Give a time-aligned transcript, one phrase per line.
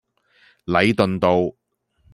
[0.65, 1.55] 禮頓道